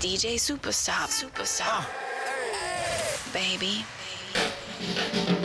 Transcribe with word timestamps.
DJ 0.00 0.38
Superstar, 0.38 1.08
Superstar. 1.08 1.84
Baby. 3.34 3.84
There 4.94 5.39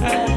Lord 0.00 0.29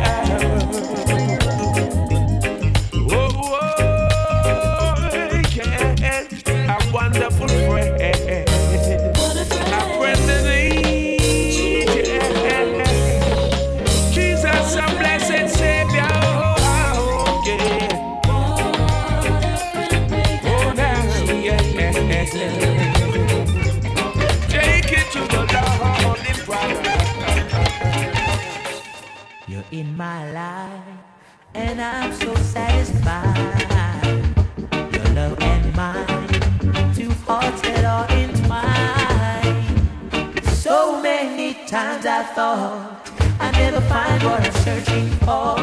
thought 42.35 43.11
I 43.39 43.51
never 43.51 43.81
find 43.81 44.23
what 44.23 44.41
I'm 44.41 44.53
searching 44.65 45.07
for. 45.21 45.53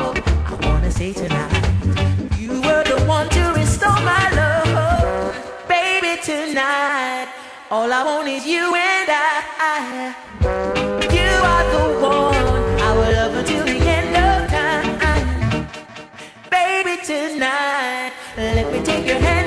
I 0.51 0.59
wanna 0.63 0.91
say 0.91 1.13
tonight, 1.13 1.51
you 2.39 2.61
were 2.63 2.85
the 2.85 3.03
one 3.09 3.29
to 3.31 3.43
restore 3.57 4.01
my 4.13 4.25
love, 4.41 5.35
baby. 5.67 6.21
Tonight, 6.23 7.29
all 7.73 7.93
I 7.93 8.05
want 8.05 8.29
is 8.29 8.47
you 8.47 8.73
and 8.75 9.09
I. 9.11 10.15
You 11.19 11.31
are 11.53 11.67
the 11.75 11.87
one 12.01 12.81
I 12.87 12.91
will 12.99 13.13
love 13.19 13.35
until 13.41 13.65
the 13.65 13.79
end 13.99 14.15
of 14.29 14.39
time. 14.57 15.67
Baby, 16.51 17.03
tonight, 17.03 18.13
let 18.37 18.73
me 18.73 18.81
take 18.85 19.07
your 19.07 19.19
hand 19.19 19.40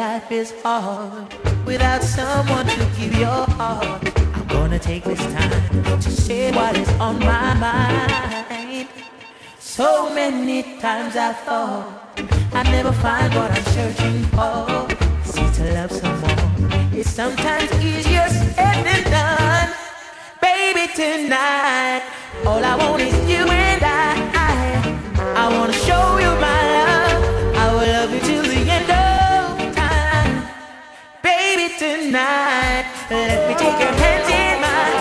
life 0.00 0.32
is 0.32 0.54
hard 0.62 1.28
without 1.66 2.02
someone 2.02 2.66
to 2.66 2.84
give 2.96 3.14
your 3.26 3.44
heart. 3.58 4.02
I'm 4.34 4.46
gonna 4.48 4.78
take 4.78 5.04
this 5.04 5.22
time 5.36 6.00
to 6.00 6.10
say 6.10 6.50
what 6.52 6.74
is 6.82 6.88
on 7.06 7.18
my 7.18 7.52
mind. 7.66 8.88
So 9.58 9.88
many 10.14 10.62
times 10.80 11.16
I 11.16 11.34
thought 11.44 11.84
I'd 12.56 12.68
never 12.76 12.92
find 13.06 13.30
what 13.38 13.50
I'm 13.56 13.66
searching 13.76 14.20
for. 14.36 14.88
See, 15.32 15.48
to 15.56 15.64
love 15.78 15.92
someone 15.92 16.38
is 17.00 17.08
sometimes 17.20 17.70
easier 17.88 18.26
said 18.40 18.78
than 18.86 19.02
done. 19.18 19.68
Baby, 20.40 20.84
tonight, 21.00 22.02
all 22.46 22.62
I 22.72 22.74
want 22.82 23.02
is 23.02 23.16
you 23.32 23.44
and 23.68 23.82
I. 23.84 24.10
I 25.42 25.44
wanna 25.54 25.76
show 25.86 26.04
you 26.24 26.32
my 26.46 26.59
tonight, 32.10 32.84
let 33.08 33.48
me 33.48 33.54
take 33.54 33.78
your 33.78 33.94
hands 34.02 34.28
in 34.28 34.60
mine. 34.60 34.98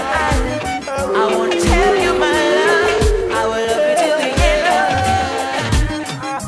I 1.18 1.36
wanna 1.36 1.60
tell 1.60 1.96
you 2.04 2.14
my 2.20 2.40
love. 2.58 3.32
I 3.32 3.46
will 3.50 3.66
love 3.66 3.84
you 3.90 3.96
till 4.04 4.18
the 4.26 4.32
end 4.52 4.66
of 6.30 6.44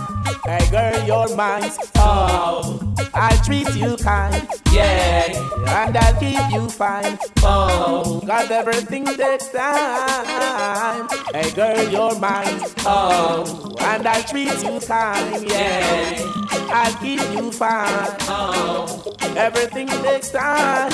Hey 0.45 0.63
girl, 0.69 0.97
you're 1.07 1.35
mine. 1.35 1.71
Oh, 1.95 2.93
I'll 3.15 3.43
treat 3.43 3.73
you 3.75 3.97
kind. 3.97 4.47
Yeah, 4.71 5.33
and 5.67 5.97
I'll 5.97 6.19
keep 6.19 6.51
you 6.53 6.69
fine. 6.69 7.17
Oh, 7.37 8.21
cause 8.27 8.51
everything 8.51 9.05
takes 9.05 9.47
time. 9.49 11.07
Hey 11.33 11.49
girl, 11.55 11.89
you're 11.89 12.19
mine. 12.19 12.61
Oh, 12.85 13.73
and 13.79 14.07
I'll 14.07 14.23
treat 14.23 14.63
you 14.63 14.79
kind. 14.79 15.43
Yeah, 15.49 16.50
I'll 16.73 16.93
keep 16.99 17.19
you 17.33 17.51
fine. 17.51 18.15
Oh, 18.29 19.13
everything 19.35 19.87
takes 19.87 20.31
time. 20.31 20.91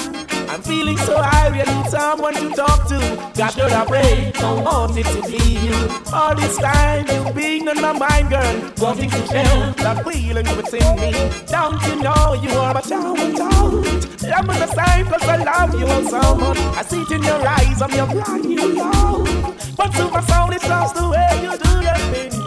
I'm 0.50 0.62
feeling 0.62 0.98
so 0.98 1.22
high, 1.22 1.50
I 1.50 1.82
need 1.82 1.92
someone 1.92 2.34
to 2.34 2.50
talk 2.50 2.88
to. 2.88 2.98
Got 3.38 3.56
girl, 3.56 3.72
I 3.72 3.86
pray, 3.86 4.32
don't 4.34 4.64
want 4.64 4.98
it 4.98 5.06
to 5.06 5.22
be 5.30 5.38
you. 5.68 5.76
All 6.12 6.34
this 6.36 6.58
time, 6.58 7.06
you've 7.08 7.36
been 7.36 7.68
on 7.68 7.80
my 7.80 7.94
mind, 7.94 8.30
girl. 8.30 8.74
Wanting 8.80 9.10
to 9.12 9.28
tell 9.28 9.72
that 9.74 10.04
feeling 10.04 10.48
within 10.58 10.96
me. 11.00 11.12
Don't 11.48 11.82
you 11.88 12.02
know 12.02 12.34
you 12.34 12.50
are 12.58 12.74
my 12.74 12.82
child? 12.82 13.20
I'm 13.20 14.50
on 14.50 14.60
the 14.60 14.68
side 14.68 15.06
cause 15.06 15.28
I 15.28 15.38
love 15.44 15.80
you 15.80 16.10
so 16.10 16.36
much. 16.36 16.58
I 16.76 16.82
see 16.84 17.02
it 17.02 17.12
in 17.12 17.24
your 17.24 17.48
eyes, 17.48 17.82
I'm 17.82 17.92
your 17.92 18.08
brand 18.08 18.46
new 18.46 18.68
love. 18.74 19.76
But 19.78 19.94
super 19.94 20.22
sound, 20.24 20.54
it's 20.54 20.66
just 20.68 20.96
the 20.96 21.08
way 21.08 21.40
you 21.44 21.58
do 21.58 21.82
your 21.82 21.98
thing. 22.12 22.47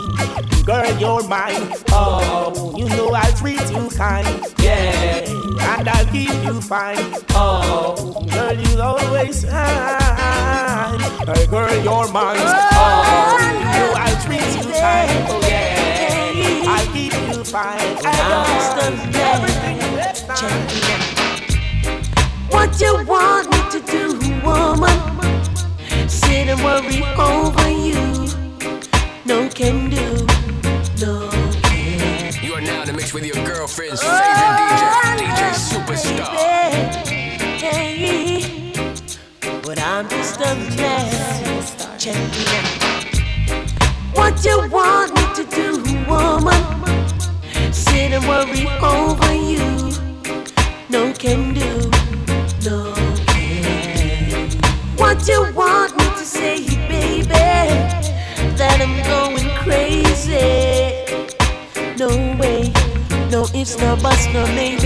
Girl, 0.65 0.93
you're 0.99 1.27
mine. 1.27 1.73
Oh, 1.91 2.75
you 2.77 2.89
know 2.91 3.11
I'll 3.13 3.33
treat 3.33 3.71
you 3.71 3.89
kind. 3.91 4.27
Yeah, 4.59 5.25
and 5.79 5.89
I'll 5.89 6.07
keep 6.07 6.33
you 6.45 6.61
fine. 6.61 7.15
Oh, 7.31 8.25
girl, 8.31 8.55
you'll 8.55 8.83
always 8.83 9.41
shine. 9.43 11.01
Hey, 11.27 11.47
girl, 11.47 11.75
you're 11.83 12.09
mine. 12.13 12.39
Oh, 12.39 13.39
you 13.41 13.65
know 13.65 13.93
I'll 13.97 14.19
treat 14.25 14.51
you 14.57 14.71
kind. 14.73 15.11
Oh, 15.29 15.41
yeah, 15.49 16.73
I'll 16.73 16.87
keep 16.93 17.13
you 17.15 17.43
fine. 17.45 17.99
And 18.05 19.17
everything 19.17 19.79
that's 19.97 20.23
nice. 20.29 21.01
What 22.51 22.81
you 22.81 22.93
want 23.07 23.51
me 23.51 23.59
to 23.71 23.81
do, 23.91 24.19
woman? 24.45 24.99
Sit 26.09 26.49
and 26.49 26.61
worry 26.63 27.03
over 27.19 27.71
you. 27.71 28.30
No 29.31 29.49
can 29.49 29.89
do, 29.89 30.27
no 31.01 31.31
can. 31.63 32.35
You 32.43 32.55
are 32.55 32.61
now 32.61 32.81
in 32.83 32.89
the 32.89 32.93
mix 32.93 33.15
with 33.15 33.25
your 33.25 33.37
girlfriend's 33.47 34.03
favorite 34.03 34.25
DJ, 34.27 35.19
DJ 35.19 35.55
Superstar. 35.71 36.27
Hey, 37.63 38.73
but 39.63 39.81
I'm 39.81 40.09
just 40.09 40.41
a 40.41 40.57
mess. 40.77 41.77
Check 41.97 42.17
it 42.17 42.49
out. 42.59 44.17
What 44.17 44.43
do 44.43 44.49
you 44.49 44.69
want 44.69 45.15
me 45.15 45.23
to 45.37 45.45
do, 45.59 45.79
woman? 46.11 46.63
Sit 47.73 48.11
and 48.11 48.27
worry 48.27 48.67
over 48.83 49.33
you. 49.33 49.93
No 50.89 51.13
can 51.13 51.55
do, 51.55 51.70
no 63.91 63.97
ifs, 63.97 64.33
no 64.33 64.47
buts, 64.47 64.80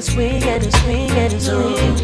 Can 0.00 0.12
swing 0.12 0.42
and 0.44 0.74
swing 0.76 1.10
and 1.10 1.42
swing. 1.42 1.96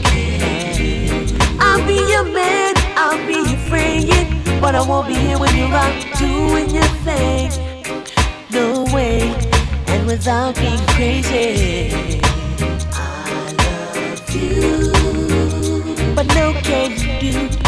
I'll 1.58 1.86
be 1.86 1.94
your 1.94 2.24
man, 2.24 2.74
I'll 2.94 3.26
be 3.26 3.36
your 3.48 3.58
friend, 3.70 4.60
but 4.60 4.74
I 4.74 4.86
won't 4.86 5.08
be 5.08 5.14
here 5.14 5.38
when 5.38 5.56
you're 5.56 5.68
out 5.68 5.94
doing 6.18 6.68
your 6.68 6.90
thing. 7.06 7.50
No 8.50 8.84
way, 8.94 9.34
and 9.86 10.06
without 10.06 10.56
being 10.56 10.78
crazy. 10.88 12.20
I 12.92 13.54
love 13.64 14.34
you, 14.34 14.92
but 16.14 16.26
no 16.34 16.52
can 16.60 16.90
you 16.90 17.48
do. 17.48 17.65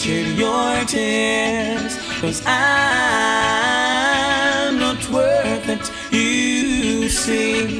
Picture 0.00 0.32
your 0.32 0.84
tears, 0.86 1.98
cause 2.20 2.42
I'm 2.46 2.48
not 4.78 5.10
worth 5.10 5.68
it, 5.68 5.90
you 6.10 7.08
see. 7.10 7.79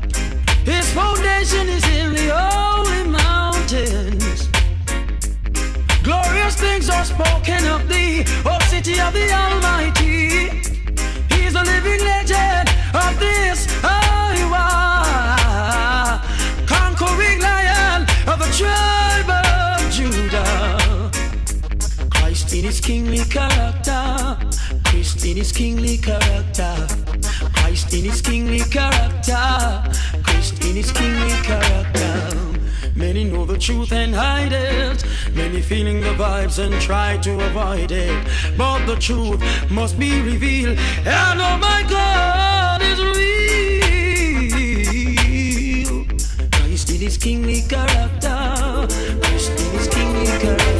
His 0.65 0.93
foundation 0.93 1.67
is 1.69 1.83
in 1.89 2.13
the 2.13 2.29
holy 2.33 3.03
mountains. 3.09 4.47
Glorious 6.03 6.55
things 6.55 6.89
are 6.89 7.03
spoken 7.03 7.65
of 7.67 7.87
thee, 7.89 8.23
O 8.45 8.57
city 8.69 8.99
of 8.99 9.13
the 9.13 9.31
Almighty. 9.31 10.49
He's 11.33 11.55
a 11.55 11.63
living 11.63 12.01
legend 12.03 12.69
of 12.93 13.19
this 13.19 13.67
Iowa, 13.83 14.61
conquering 16.67 17.41
lion 17.41 18.03
of 18.27 18.37
the 18.39 18.49
tribe 18.59 19.29
of 19.29 19.91
Judah. 19.91 21.11
Christ 22.09 22.53
in 22.53 22.63
his 22.65 22.79
kingly 22.79 23.23
character. 23.25 24.37
Christ 25.11 25.25
in 25.25 25.35
his 25.35 25.51
kingly 25.51 25.97
character. 25.97 26.87
Christ 27.55 27.93
in 27.93 28.05
his 28.05 28.21
kingly 28.21 28.59
character. 28.59 29.83
Christ 30.23 30.63
in 30.63 30.77
his 30.77 30.89
kingly 30.93 31.31
character. 31.43 32.31
Many 32.95 33.25
know 33.25 33.43
the 33.45 33.57
truth 33.57 33.91
and 33.91 34.15
hide 34.15 34.53
it. 34.53 35.03
Many 35.35 35.61
feeling 35.61 35.99
the 35.99 36.13
vibes 36.13 36.59
and 36.59 36.81
try 36.81 37.17
to 37.17 37.37
avoid 37.47 37.91
it. 37.91 38.25
But 38.57 38.85
the 38.85 38.95
truth 38.95 39.43
must 39.69 39.99
be 39.99 40.21
revealed. 40.21 40.77
And 41.05 41.41
oh 41.41 41.57
my 41.57 41.83
God 41.89 42.81
is 42.81 42.97
real. 43.03 43.11
Christ 46.53 46.89
in 46.89 47.01
his 47.01 47.17
kingly 47.17 47.63
character. 47.67 48.87
Christ 49.19 49.59
in 49.59 49.71
his 49.71 49.87
kingly 49.89 50.25
character. 50.39 50.70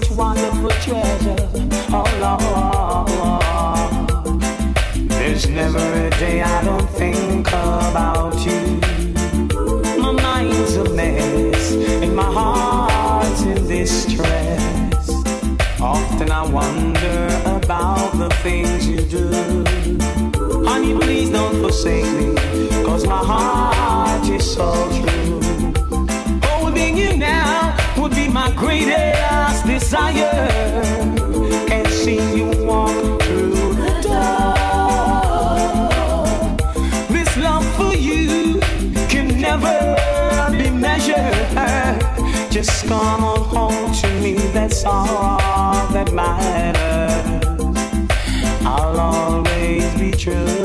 Such 0.00 0.10
wonderful 0.16 0.70
treasure. 0.86 1.36
Oh 1.92 2.08
Lord, 2.24 3.08
there's 5.08 5.46
never 5.48 5.78
a 5.78 6.10
day 6.18 6.42
I 6.42 6.64
don't 6.64 6.88
think 6.90 7.46
about 7.48 8.34
you. 8.44 8.80
My 10.00 10.10
mind's 10.10 10.74
a 10.76 10.84
mess 10.94 11.72
and 12.02 12.16
my 12.16 12.24
heart's 12.24 13.42
in 13.42 13.68
distress. 13.68 15.10
Often 15.80 16.30
I 16.32 16.42
wonder 16.42 17.28
about 17.44 18.18
the 18.18 18.30
things 18.42 18.88
you 18.88 19.00
do. 19.02 19.28
Honey, 20.64 20.94
please 20.94 21.30
don't 21.30 21.60
forsake 21.60 22.10
me, 22.18 22.34
cause 22.84 23.06
my 23.06 23.22
heart 23.32 24.28
is 24.28 24.44
so 24.54 24.72
true. 24.98 25.40
Holding 26.42 26.96
you 26.96 27.16
now 27.16 27.43
my 28.34 28.50
greatest 28.56 29.64
desire. 29.64 30.50
And 31.70 31.86
see 31.86 32.18
you 32.36 32.46
walk 32.66 33.22
through 33.22 33.74
the 33.80 33.92
door. 34.02 34.56
This 37.14 37.30
love 37.36 37.64
for 37.76 37.94
you 37.94 38.60
can 39.08 39.40
never 39.40 39.78
be 40.50 40.68
measured. 40.68 42.00
Just 42.50 42.86
come 42.88 43.22
on 43.22 43.42
home 43.54 43.92
to 44.00 44.08
me, 44.20 44.34
that's 44.52 44.84
all 44.84 45.38
that 45.92 46.12
matters. 46.12 47.44
I'll 48.66 48.98
always 48.98 49.86
be 49.94 50.10
true 50.10 50.63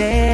no, 0.00 0.29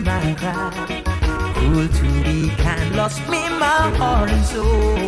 hear 0.00 0.04
my 0.04 0.34
cry. 0.34 1.02
Cruel 1.54 1.88
to 1.88 2.22
be 2.24 2.50
kind, 2.56 2.96
lost 2.96 3.20
me 3.28 3.48
my 3.58 3.90
heart 3.96 4.30
and 4.30 4.44
soul. 4.44 4.98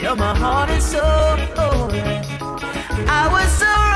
You're 0.00 0.16
my 0.16 0.36
heart 0.36 0.70
and 0.70 0.82
soul. 0.82 1.90
I 3.10 3.28
was 3.30 3.50
so 3.52 3.87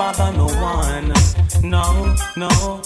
bother 0.00 0.32
no 0.34 0.46
one. 0.46 1.12
No, 1.62 2.16
no. 2.34 2.80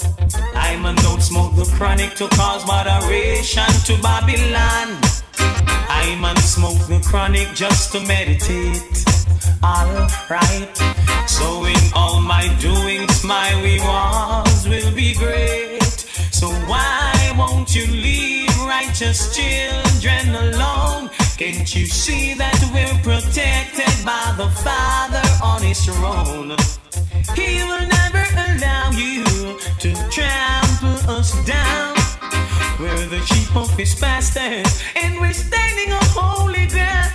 I'm 0.57 0.85
a 0.85 0.92
don't 0.96 1.22
smoke 1.22 1.55
the 1.55 1.64
chronic 1.77 2.16
to 2.16 2.27
cause 2.31 2.66
moderation 2.66 3.72
to 3.87 3.94
Babylon. 4.03 4.88
I'm 5.88 6.24
a 6.24 6.35
smoke 6.40 6.83
the 6.88 7.00
chronic 7.09 7.48
just 7.55 7.92
to 7.92 8.00
meditate. 8.00 9.05
Alright. 9.62 10.77
So 11.29 11.64
in 11.66 11.83
all 11.94 12.20
my 12.20 12.46
doings, 12.59 13.22
my 13.22 13.48
rewards 13.62 14.66
will 14.66 14.92
be 14.92 15.14
great. 15.14 15.96
So 16.40 16.48
why 16.70 17.33
won't 17.38 17.77
you 17.77 17.87
leave 17.87 18.59
righteous 18.59 19.20
children 19.37 20.35
alone? 20.35 21.11
Can't 21.38 21.72
you 21.77 21.87
see 21.87 22.35
that 22.35 22.59
we're 22.74 22.98
protected 23.09 23.94
by 24.05 24.35
the 24.37 24.48
Father 24.66 25.24
on 25.44 25.62
his 25.62 25.81
throne? 25.85 26.57
He 27.32 27.62
will 27.64 27.87
never 27.87 28.24
allow 28.46 28.90
you 28.92 29.24
to 29.80 29.94
trample 30.10 30.98
us 31.10 31.32
down. 31.44 31.96
We're 32.78 33.06
the 33.06 33.20
sheep 33.26 33.56
of 33.56 33.70
his 33.76 33.94
pastures, 33.94 34.82
and 34.94 35.20
we're 35.20 35.32
standing 35.32 35.92
on 35.92 36.04
holy 36.12 36.66
ground. 36.66 37.12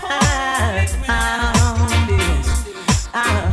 Ah. 3.13 3.48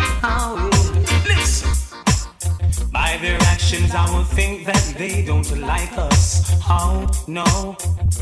Actions, 3.66 3.94
I 3.96 4.08
will 4.14 4.22
think 4.22 4.64
that 4.66 4.94
they 4.96 5.24
don't 5.24 5.50
like 5.58 5.98
us. 5.98 6.44
Oh 6.68 7.04
no, 7.26 7.76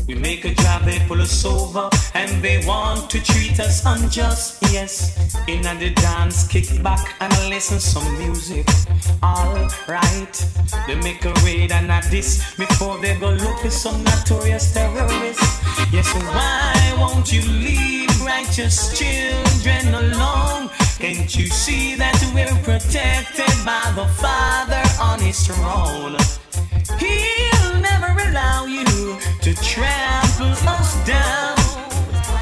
we 0.07 0.15
make 0.15 0.43
a 0.43 0.55
drive, 0.55 0.85
they 0.85 0.97
pull 1.07 1.21
us 1.21 1.45
over, 1.45 1.87
and 2.15 2.43
they 2.43 2.65
want 2.65 3.11
to 3.11 3.23
treat 3.23 3.59
us 3.59 3.85
unjust. 3.85 4.57
Yes, 4.73 5.15
in 5.47 5.61
the 5.61 5.91
dance, 5.91 6.47
kick 6.47 6.81
back 6.81 7.15
and 7.19 7.31
listen 7.49 7.79
some 7.79 8.07
music. 8.17 8.65
Alright, 9.21 10.35
they 10.87 10.95
make 10.95 11.23
a 11.25 11.33
raid 11.43 11.71
and 11.71 11.91
a 11.91 12.01
diss 12.09 12.55
before 12.55 12.97
they 12.97 13.15
go 13.19 13.29
look 13.29 13.59
for 13.59 13.69
some 13.69 14.03
notorious 14.03 14.73
terrorists. 14.73 15.61
Yes, 15.93 16.11
why 16.13 16.95
won't 16.97 17.31
you 17.31 17.41
leave 17.41 18.09
righteous 18.21 18.97
children 18.97 19.93
alone? 19.93 20.71
Can't 20.97 21.35
you 21.35 21.47
see 21.47 21.95
that 21.95 22.15
we're 22.33 22.47
protected 22.63 23.51
by 23.65 23.83
the 23.95 24.07
Father 24.15 24.81
on 25.01 25.19
his 25.19 25.45
throne? 25.45 26.15
He'll 26.97 27.81
never 27.81 28.15
allow 28.29 28.65
you 28.65 28.85
to 29.41 29.53
trample 29.55 30.55
us 30.55 30.95
down. 31.05 31.57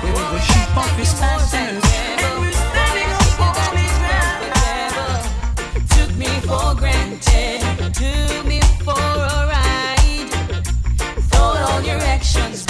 We're 0.03 0.13
the 0.13 0.39
sheep 0.39 0.77
of 0.77 0.97
his 0.97 1.13
pastures, 1.15 1.53
and. 1.55 2.03
Took 5.89 6.15
me 6.15 6.27
for 6.41 6.75
granted, 6.75 8.45
me 8.45 8.61
for 8.85 8.93
a 8.93 9.47
ride. 9.49 10.29
Thought 11.31 11.71
all 11.71 11.81
your 11.81 11.97
actions, 11.97 12.65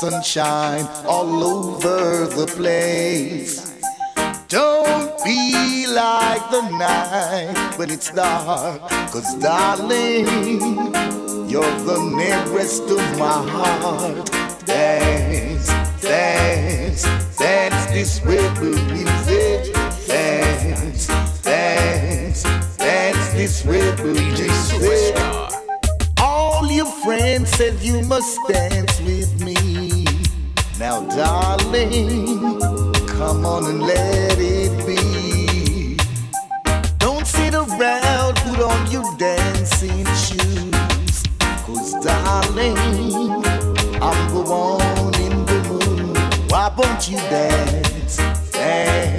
sunshine 0.00 0.86
all 1.06 1.42
over 1.42 2.26
the 2.26 2.46
place. 2.46 3.74
Don't 4.46 5.12
be 5.24 5.86
like 5.88 6.50
the 6.52 6.62
night 6.78 7.74
when 7.76 7.90
it's 7.90 8.12
dark, 8.12 8.80
cause 9.10 9.34
darling, 9.40 10.26
you're 11.50 11.78
the 11.82 11.98
nearest 12.16 12.86
to 12.86 12.96
my 13.18 13.42
heart. 13.50 14.30
Dance, 14.64 15.66
dance, 16.00 17.02
dance 17.36 17.86
this 17.86 18.24
rhythm 18.24 18.76
music. 18.92 19.74
Dance, 20.06 21.08
dance, 21.42 22.42
dance 22.76 23.32
this 23.32 23.66
rhythm 23.66 24.12
music. 24.12 25.16
All 26.20 26.70
your 26.70 26.86
friends 27.04 27.50
said 27.50 27.74
you 27.80 28.00
must 28.02 28.38
dance 28.48 29.00
with 29.00 29.44
me. 29.44 29.67
Now, 30.78 31.00
darling, 31.06 32.60
come 33.08 33.44
on 33.44 33.64
and 33.66 33.82
let 33.82 34.38
it 34.38 34.86
be. 34.86 35.96
Don't 36.98 37.26
sit 37.26 37.52
around, 37.52 38.36
put 38.36 38.60
on 38.60 38.88
your 38.88 39.02
dancing 39.16 40.06
shoes. 40.14 41.24
Cause, 41.66 41.94
darling, 42.04 42.76
I'm 44.00 44.32
the 44.32 44.44
one 44.46 45.14
in 45.20 45.44
the 45.46 45.58
mood. 45.68 46.16
Why 46.48 46.72
won't 46.76 47.10
you 47.10 47.16
dance? 47.16 48.18
Dance. 48.52 49.17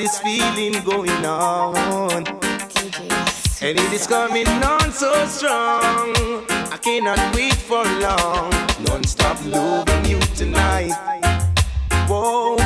This 0.00 0.18
feeling 0.20 0.82
going 0.82 1.26
on. 1.26 2.26
And 3.60 3.78
it 3.78 3.92
is 3.92 4.06
coming 4.06 4.46
on 4.46 4.90
so 4.92 5.12
strong. 5.26 6.14
I 6.72 6.78
cannot 6.80 7.20
wait 7.34 7.52
for 7.52 7.84
long. 8.00 8.50
Non 8.86 9.04
stop 9.04 9.36
loving 9.44 10.06
you 10.06 10.18
tonight. 10.34 10.94
Whoa, 12.08 12.56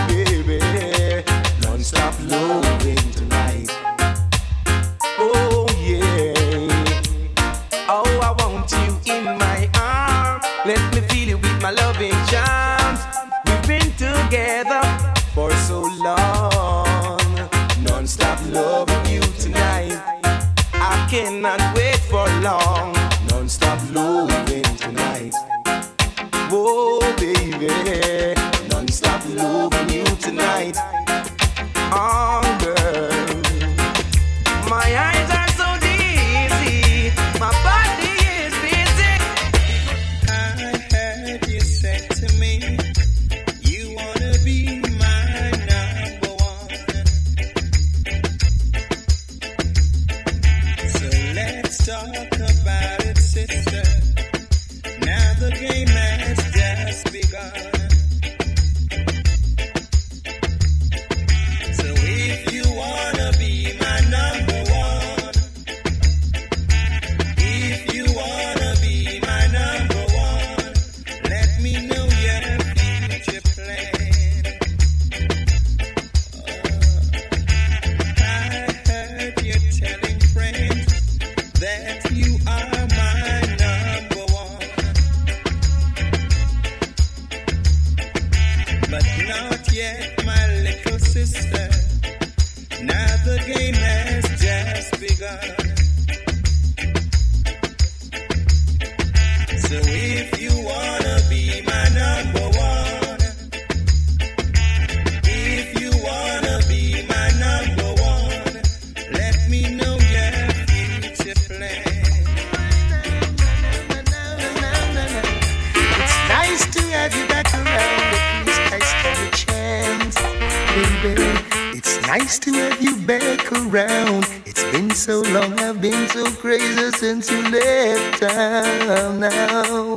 It's 121.76 122.00
nice 122.06 122.38
to 122.40 122.52
have 122.52 122.80
you 122.82 122.96
back 122.96 123.52
around. 123.52 124.26
It's 124.46 124.62
been 124.72 124.90
so 124.90 125.20
long, 125.22 125.58
I've 125.60 125.80
been 125.80 126.08
so 126.08 126.30
crazy 126.30 126.90
since 126.92 127.30
you 127.30 127.42
left 127.50 128.20
town 128.20 129.20
now. 129.20 129.96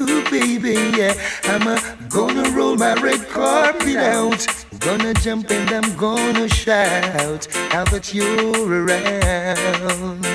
Ooh, 0.00 0.30
baby, 0.30 0.74
yeah. 0.96 1.14
I'm 1.44 1.66
uh, 1.66 1.80
gonna 2.08 2.48
roll 2.50 2.76
my 2.76 2.94
red 2.94 3.28
carpet 3.28 3.96
out. 3.96 4.46
Gonna 4.80 5.14
jump 5.14 5.50
and 5.50 5.70
I'm 5.70 5.96
gonna 5.96 6.48
shout 6.48 7.48
now 7.72 7.84
that 7.84 8.14
you're 8.14 8.84
around. 8.84 10.26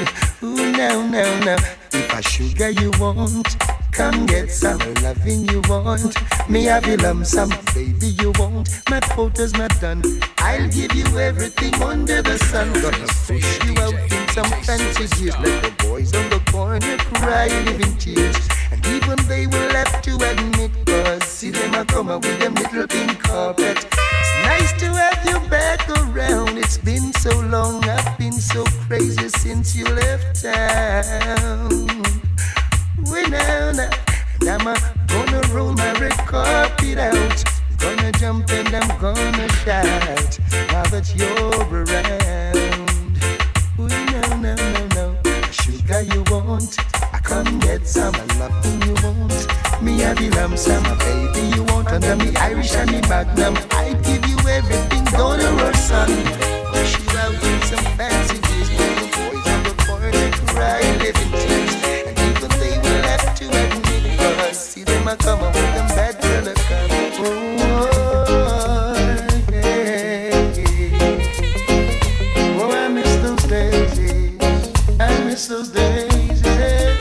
Ooh, 0.43 0.71
now, 0.71 1.07
now, 1.07 1.39
now. 1.45 1.57
If 1.93 2.13
I 2.13 2.21
sugar 2.21 2.69
you 2.69 2.91
want, 2.99 3.55
come 3.91 4.25
get 4.25 4.49
some 4.49 4.79
loving 5.01 5.47
you 5.49 5.61
want. 5.67 6.15
Me 6.49 6.63
have 6.65 6.87
you 6.87 6.97
lump 6.97 7.25
some, 7.25 7.49
baby 7.73 8.07
you 8.19 8.31
want. 8.39 8.69
My 8.89 8.99
quota's 8.99 9.53
not 9.53 9.71
done. 9.79 10.01
I'll 10.39 10.67
give 10.69 10.93
you 10.93 11.05
everything 11.19 11.73
under 11.81 12.21
the 12.21 12.37
sun. 12.37 12.71
Gonna 12.73 13.07
push 13.27 13.65
you 13.65 13.73
out 13.81 13.93
in 13.93 14.27
some 14.29 14.51
fancy 14.63 15.07
gears. 15.15 15.37
Let 15.39 15.63
the 15.63 15.73
boys 15.83 16.15
on 16.15 16.29
the 16.29 16.39
corner 16.51 16.97
cry, 17.15 17.47
living 17.65 17.95
tears. 17.97 18.37
And 18.71 18.85
even 18.87 19.17
they 19.27 19.47
will 19.47 19.71
have 19.73 20.01
to 20.01 20.15
admit, 20.15 20.71
cause 20.85 21.23
see 21.23 21.51
them 21.51 21.73
a 21.75 21.85
come 21.85 22.07
with 22.07 22.39
them 22.39 22.55
little 22.55 22.87
pink 22.87 23.19
carpet. 23.19 23.77
It's 23.77 24.33
nice 24.43 24.73
to 24.79 24.87
have 24.93 25.25
you 25.25 25.49
back 25.49 25.87
around. 25.89 26.57
It's 26.57 26.77
been 26.77 27.13
so 27.13 27.37
long, 27.41 27.83
I've 27.85 28.17
been 28.17 28.33
so 28.33 28.63
crazy 28.87 29.27
since 29.29 29.75
you 29.75 29.85
left 29.85 30.41
town. 30.41 31.87
I'm 34.61 34.67
uh, 34.67 34.75
gonna 35.07 35.41
roll 35.53 35.73
my 35.73 35.93
red 35.93 36.11
carpet 36.27 36.97
out. 36.97 37.43
Gonna 37.77 38.11
jump 38.11 38.49
and 38.51 38.75
I'm 38.75 38.99
gonna 38.99 39.49
shout 39.63 40.39
now 40.67 40.83
that 40.91 41.13
you're 41.15 41.29
around. 41.71 43.17
We 43.77 43.87
know, 43.87 44.21
now, 44.41 44.55
now, 44.55 44.89
now, 44.93 45.21
now, 45.23 45.51
sugar 45.51 46.01
you 46.01 46.23
want. 46.29 46.77
I 47.13 47.19
come 47.19 47.59
get 47.59 47.87
some, 47.87 48.13
I 48.13 48.25
love 48.39 48.85
you 48.85 48.93
want. 49.03 49.81
Me 49.81 49.99
have 50.01 50.17
the 50.17 50.29
lump 50.31 50.57
some, 50.57 50.83
baby 50.99 51.55
you 51.55 51.63
want. 51.63 51.87
Under 51.87 52.15
me 52.17 52.35
Irish 52.35 52.75
and 52.75 52.91
me 52.91 53.01
Magnum, 53.07 53.57
I 53.71 53.93
give 54.03 54.25
you 54.27 54.37
everything. 54.49 55.05
Gonna 55.17 55.73
son. 55.75 56.09
Push 56.71 56.99
you 56.99 57.17
out 57.17 57.63
some 57.63 57.85
fancy 57.97 58.40
a 65.11 65.17
come 65.17 65.41
up 65.41 65.53
with 65.53 65.75
them 65.75 65.87
bad 65.89 66.21
girl 66.21 66.47
a 66.47 66.53
come. 66.53 66.89
Oh, 67.19 67.25
yeah, 69.51 70.31
yeah. 70.71 71.11
oh, 72.61 72.71
I 72.71 72.87
miss 72.87 73.15
those 73.17 73.43
days. 73.43 73.99
I 74.99 75.23
miss 75.25 75.47
those 75.47 75.69
days. 75.69 76.41
Yeah. 76.43 76.95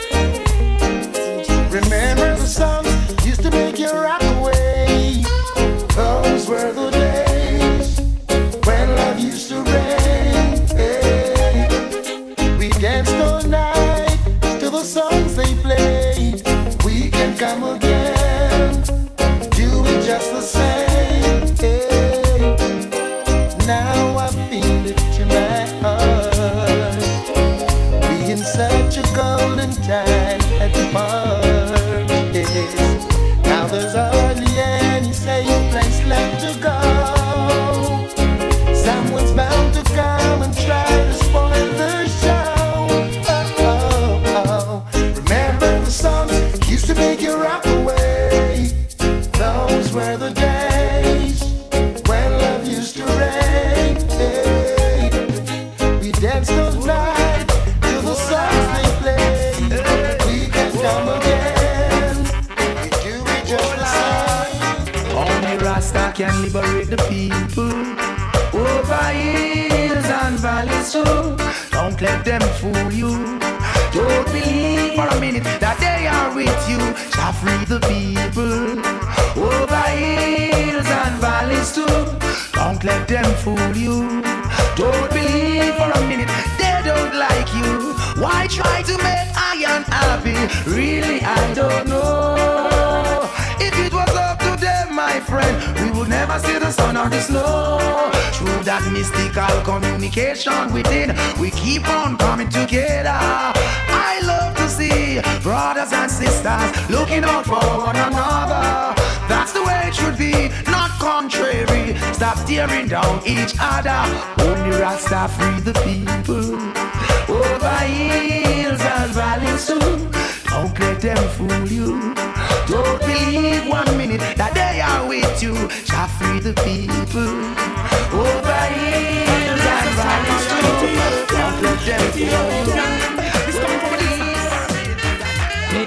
Remember 1.69 2.35
the 2.35 2.45
songs 2.45 2.89
used 3.25 3.43
to 3.43 3.51
make 3.51 3.79
you 3.79 3.89
rock 3.91 4.23
away. 4.23 5.23
Those 5.95 6.49
were 6.49 6.73
the 6.73 6.89
days 6.91 8.01
when 8.65 8.95
love 8.95 9.19
used 9.19 9.47
to 9.49 9.63
reign. 9.71 10.67
We 12.57 12.69
danced 12.81 13.13
all 13.15 13.41
night 13.43 14.19
to 14.59 14.69
the 14.69 14.83
songs 14.83 15.35
they 15.37 15.55
played. 15.55 16.43
We 16.83 17.09
can 17.09 17.37
come. 17.37 17.70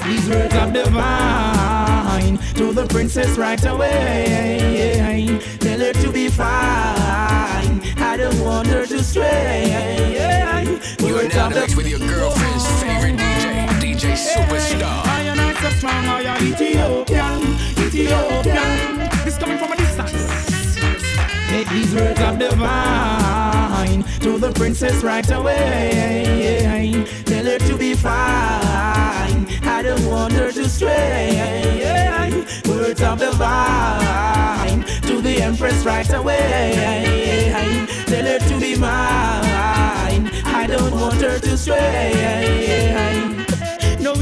These 0.05 0.29
words 0.29 0.55
of 0.55 0.73
divine 0.73 2.37
to 2.55 2.73
the 2.73 2.87
princess 2.88 3.38
right 3.38 3.64
away. 3.64 5.40
Tell 5.61 5.79
her 5.81 5.93
to 5.93 6.12
be 6.12 6.29
fine. 6.29 7.81
I 7.97 8.17
don't 8.17 8.38
want 8.40 8.69
her 8.69 8.87
to 8.87 9.03
stray. 9.03 9.71
You 11.01 11.17
are 11.17 11.29
now 11.29 11.47
of 11.47 11.55
the 11.55 11.61
mix 11.61 11.75
with 11.77 11.88
your 11.88 12.01
girlfriend's 12.01 12.67
favorite 12.83 13.17
DJ, 13.17 13.67
DJ 13.81 14.12
Superstar. 14.14 15.07
I 15.07 15.23
am 15.23 15.37
not 15.37 15.57
so 15.57 15.71
strong, 15.71 16.05
I 16.05 16.23
am 16.23 16.47
Ethiopian, 16.47 17.43
Ethiopian. 17.79 19.09
This 19.25 19.38
coming 19.38 19.59
from 19.59 19.73
a 19.73 19.77
distance. 19.77 20.12
Make 21.51 21.69
these 21.71 21.95
words 21.95 22.21
of 22.21 22.38
divine 22.38 24.03
to 24.21 24.38
the 24.38 24.53
princess 24.53 25.03
right 25.03 25.31
away. 25.31 26.64
Tell 27.44 27.61
her 27.61 27.68
to 27.68 27.76
be 27.76 27.92
fine. 27.92 29.46
I 29.64 29.83
don't 29.83 30.07
want 30.07 30.33
her 30.33 30.50
to 30.50 30.66
stray. 30.66 31.37
Words 32.66 33.02
of 33.02 33.18
divine 33.18 34.83
to 35.02 35.20
the 35.20 35.42
empress 35.42 35.85
right 35.85 36.11
away. 36.14 37.52
Tell 38.07 38.24
her 38.24 38.38
to 38.38 38.59
be 38.59 38.76
mine. 38.76 40.30
I 40.46 40.66
don't 40.66 40.94
want 40.94 41.20
her 41.20 41.38
to 41.38 41.59
stray. 41.59 43.43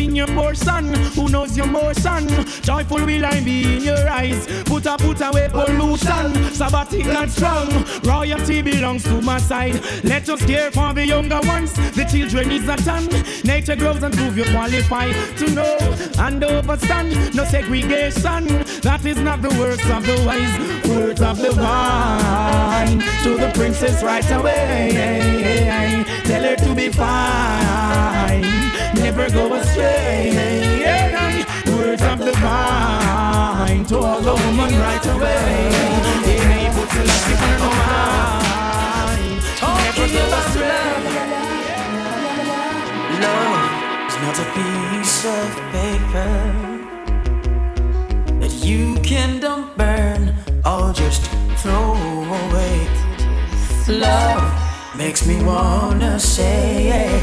Knowing 0.03 0.17
your 0.17 0.27
portion, 0.27 0.93
who 1.15 1.29
knows 1.29 1.57
your 1.57 1.69
motion? 1.69 2.27
Joyful 2.62 3.07
will 3.07 3.25
I 3.25 3.41
be 3.41 3.77
in 3.77 3.83
your 3.85 4.09
eyes. 4.09 4.47
Put 4.65 4.87
a 4.87 4.97
put 4.97 5.21
away 5.21 5.49
pollution. 5.49 6.33
Sabbatic 6.51 7.07
and 7.07 7.31
strong. 7.31 7.69
Royalty 8.03 8.62
belongs 8.62 9.05
to 9.05 9.23
my 9.23 9.38
side. 9.38 9.81
Let 10.03 10.29
us 10.29 10.45
care 10.45 10.73
for 10.73 10.93
the 10.93 11.07
younger 11.07 11.38
ones. 11.45 11.73
The 11.95 12.05
children 12.05 12.51
is 12.51 12.69
a 12.69 12.77
ton. 12.79 13.07
Nature 13.45 13.77
grows 13.77 14.03
and 14.03 14.12
prove 14.12 14.37
you 14.37 14.45
qualified 14.45 15.15
to 15.38 15.51
know 15.51 15.79
and 16.19 16.43
overstand. 16.43 17.33
No 17.37 17.45
segregation. 17.45 18.47
That 18.83 19.03
is 19.07 19.19
not 19.19 19.41
the 19.41 19.51
works 19.51 19.88
of 19.88 20.05
the 20.05 20.21
wise. 20.27 20.88
Words 20.88 21.23
of 21.23 21.38
the 21.38 21.53
vine. 21.53 22.99
To 23.23 23.37
the 23.37 23.53
princess 23.55 24.03
right 24.03 24.29
away. 24.33 26.05
Tell 26.25 26.43
her 26.43 26.57
to 26.57 26.75
be 26.75 26.88
fine. 26.88 28.21
Never 29.14 29.29
go 29.31 29.55
astray. 29.57 30.33
Words 31.66 32.03
of 32.03 32.19
the 32.19 32.33
vine 32.33 33.85
to 33.85 33.98
all 33.98 34.23
the 34.23 34.33
woman 34.33 34.73
right 34.81 35.06
away. 35.06 35.69
Able 36.25 36.87
to 36.87 37.00
let 37.10 37.23
you 37.29 37.37
burn 37.37 37.60
mine. 37.77 39.37
Never 39.85 40.06
go 40.17 40.25
astray. 40.40 40.96
Love 43.21 43.63
is 44.08 44.17
not 44.25 44.37
a 44.38 44.46
piece 44.56 45.21
of 45.27 45.48
paper 45.77 46.33
that 48.40 48.54
you 48.65 48.96
can 49.02 49.40
dump, 49.40 49.77
burn, 49.77 50.35
or 50.65 50.90
just 50.94 51.23
throw 51.58 51.92
away. 52.46 52.88
Love 53.88 54.42
makes 54.96 55.27
me 55.27 55.44
wanna 55.44 56.19
say, 56.19 57.21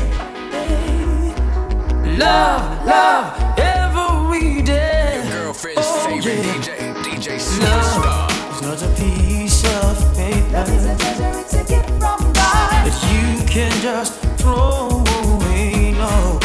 Love, 2.19 2.85
love, 2.85 3.57
every 3.57 4.61
day. 4.61 5.23
Your 5.23 5.43
girlfriend's 5.43 5.81
oh, 5.81 6.05
favorite 6.05 6.35
yeah. 6.35 6.53
DJ, 6.53 6.93
DJ 7.05 7.39
Superstar. 7.39 8.03
Love 8.03 8.51
is 8.51 8.61
not 8.61 8.81
a 8.81 8.89
piece 8.99 9.63
of 9.63 10.17
paper 10.17 10.51
Love 10.51 10.69
is 10.69 10.85
a 10.85 10.97
treasury 10.97 11.43
ticket 11.47 11.85
from 11.91 12.19
God 12.33 12.83
that 12.83 12.97
you 13.07 13.45
can 13.47 13.71
just 13.81 14.19
throw 14.37 15.01
away. 15.23 15.93
No, 15.93 16.39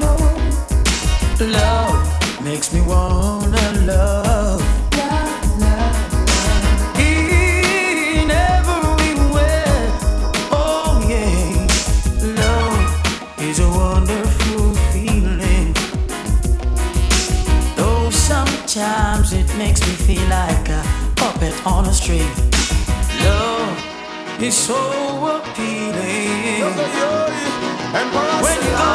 no. 0.00 0.16
Love 1.44 2.42
makes 2.42 2.72
me 2.72 2.80
wanna 2.80 3.17
Is 24.40 24.56
so 24.56 24.76
appealing. 24.76 26.62
When 26.62 26.78
you 28.62 28.70
go, 28.70 28.86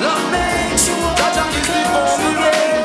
love 0.00 0.24
makes 0.32 0.88
you 0.88 0.96
want 0.98 1.34
to 1.38 1.44
close 1.62 2.18
again. 2.26 2.82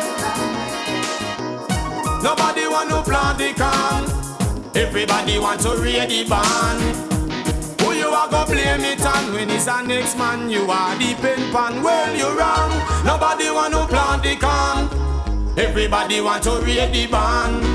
Nobody 2.22 2.68
want 2.68 2.90
to 2.92 3.02
plant 3.02 3.38
the 3.40 3.54
can. 3.54 4.04
Everybody 4.76 5.40
want 5.40 5.62
to 5.62 5.70
read 5.82 6.10
the 6.12 6.30
band. 6.30 6.80
Who 7.82 7.94
you 7.94 8.10
are 8.10 8.30
go 8.30 8.46
blame 8.46 8.82
it 8.82 9.04
on 9.04 9.34
when 9.34 9.50
it's 9.50 9.66
a 9.66 9.82
next 9.82 10.16
man? 10.16 10.48
You 10.48 10.70
are 10.70 10.96
the 10.98 11.16
pen 11.16 11.52
pan. 11.52 11.82
Well, 11.82 12.16
you 12.16 12.30
wrong. 12.38 12.72
Nobody 13.04 13.50
want 13.50 13.74
to 13.74 13.88
plant 13.88 14.22
the 14.22 14.36
can. 14.36 14.90
Everybody 15.58 16.22
want 16.22 16.44
to 16.44 16.62
read 16.62 16.94
the 16.94 17.08
band. 17.08 17.75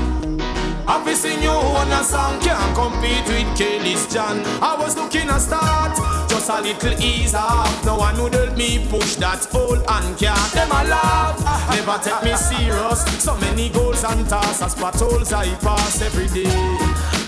I've 0.91 1.05
been 1.05 1.41
you 1.41 1.49
on 1.49 1.89
a 1.89 2.03
song, 2.03 2.37
can't 2.41 2.75
compete 2.75 3.25
with 3.25 3.57
Kelly's 3.57 4.05
John. 4.13 4.41
I 4.61 4.75
was 4.77 4.97
looking 4.97 5.29
a 5.29 5.39
start, 5.39 5.95
just 6.27 6.49
a 6.49 6.59
little 6.59 7.01
ease 7.01 7.33
off. 7.33 7.85
No 7.85 7.95
one 7.95 8.15
help 8.15 8.57
me 8.57 8.85
push 8.89 9.15
that 9.15 9.47
old 9.55 9.77
and 9.87 10.17
can't 10.19 10.51
them 10.51 10.67
a 10.67 10.83
laugh. 10.83 11.39
Never 11.69 11.97
take 12.03 12.23
me 12.25 12.35
serious. 12.35 13.23
So 13.23 13.37
many 13.37 13.69
goals 13.69 14.03
and 14.03 14.27
tasks, 14.27 14.61
as 14.61 14.75
patrols 14.75 15.31
I 15.31 15.55
pass 15.63 16.01
every 16.01 16.27
day. 16.27 16.51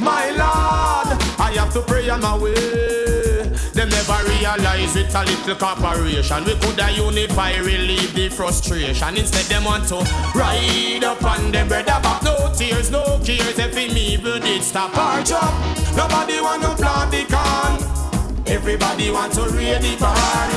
My 0.01 0.27
Lord, 0.31 1.17
I 1.39 1.53
have 1.55 1.71
to 1.71 1.81
pray 1.83 2.09
on 2.09 2.19
my 2.19 2.37
way. 2.37 3.02
Them 3.73 3.89
never 3.89 4.29
realize 4.29 4.95
it 4.95 5.13
a 5.15 5.23
little 5.25 5.55
corporation. 5.55 6.43
We 6.45 6.53
coulda 6.61 6.91
unify, 6.91 7.57
relieve 7.57 8.13
the 8.13 8.29
frustration. 8.29 9.17
Instead, 9.17 9.45
them 9.45 9.63
want 9.65 9.87
to 9.87 9.95
ride 10.35 11.03
up 11.03 11.23
on 11.23 11.51
them 11.51 11.67
brother 11.67 11.99
back. 12.01 12.21
No 12.23 12.53
tears, 12.55 12.91
no 12.91 13.03
cares. 13.25 13.57
If 13.57 13.75
him 13.75 13.97
evil 13.97 14.39
did 14.39 14.61
stop 14.61 14.95
our 14.95 15.23
job, 15.23 15.51
nobody 15.97 16.39
want 16.39 16.61
to 16.61 16.75
plant 16.75 17.11
the 17.11 17.25
corn. 17.25 18.45
Everybody 18.45 19.09
want 19.09 19.33
to 19.33 19.41
raid 19.49 19.81
the 19.81 19.97
barn. 19.99 20.51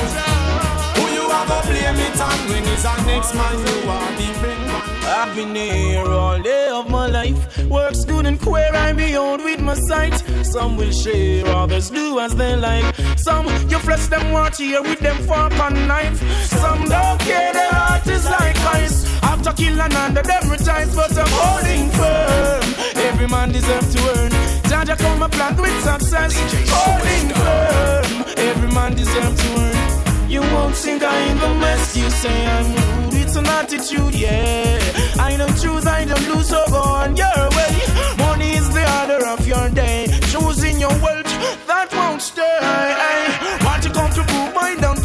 Who 0.95 1.03
you 1.13 1.25
a 1.25 1.41
go 1.47 1.61
blame 1.65 1.97
it 1.97 2.21
on 2.21 2.39
when 2.49 2.63
it's 2.65 2.85
a 2.85 2.93
next 3.05 3.33
man 3.33 3.57
you 3.57 3.89
are 3.89 4.11
the 4.15 4.27
friend. 4.39 4.67
I've 5.09 5.33
been 5.35 5.55
here 5.55 6.05
all 6.05 6.39
day 6.41 6.67
of 6.69 6.89
my 6.89 7.07
life. 7.07 7.65
Works 7.67 8.05
good 8.05 8.25
and 8.25 8.39
queer, 8.39 8.69
I'm 8.73 8.97
behold 8.97 9.43
with 9.43 9.61
my 9.61 9.73
sight. 9.73 10.21
Some 10.43 10.75
will 10.77 10.91
share, 10.91 11.45
others 11.47 11.89
do 11.89 12.19
as 12.19 12.35
they 12.35 12.55
like. 12.55 12.93
Some 13.27 13.47
you 13.67 13.77
flesh 13.79 14.07
them 14.07 14.31
watch 14.31 14.57
here 14.57 14.81
with 14.81 14.99
them 14.99 15.17
fork 15.27 15.51
and 15.51 15.85
knife. 15.85 16.17
Some 16.47 16.85
don't 16.85 17.19
care, 17.19 17.51
their 17.51 17.73
heart 17.73 18.07
is 18.07 18.23
like 18.23 18.57
ice. 18.79 19.03
After 19.21 19.51
kill 19.51 19.77
another, 19.81 20.23
them 20.23 20.49
retires, 20.49 20.95
but 20.95 21.11
I'm 21.17 21.27
holding 21.27 21.89
firm. 21.99 22.63
Every 23.09 23.27
man 23.27 23.51
deserves 23.51 23.93
to 23.95 23.99
earn. 24.15 24.31
Jaja 24.69 24.97
come 24.97 25.21
a 25.23 25.27
plant 25.27 25.59
with 25.59 25.77
success. 25.83 26.31
Holding 26.71 27.27
firm. 27.39 28.33
Every 28.49 28.71
man 28.71 28.95
deserves 28.95 29.41
to 29.43 29.49
earn. 29.59 30.29
You 30.29 30.39
won't 30.39 30.75
think 30.75 31.03
I 31.03 31.17
ain't 31.27 31.41
the 31.41 31.53
mess. 31.55 31.97
You 31.97 32.09
say 32.09 32.45
I'm 32.45 32.67
rude. 32.75 33.13
It's 33.13 33.35
an 33.35 33.45
attitude, 33.45 34.15
yeah. 34.15 34.79
I 35.19 35.35
know 35.35 35.47
truth, 35.61 35.85
I 35.85 36.05
don't 36.05 36.29
lose, 36.29 36.47
so 36.47 36.63
go 36.69 36.79
on 36.79 37.17
your 37.17 37.41
way. 37.57 37.73
Money 38.19 38.51
is 38.55 38.69
the 38.73 38.85
order 39.01 39.27
of 39.27 39.45
your 39.45 39.67
day. 39.71 40.07
Choosing 40.31 40.79
your 40.79 40.95
wealth, 41.03 41.31
that 41.67 41.89
won't 41.91 42.21
stay. 42.21 43.06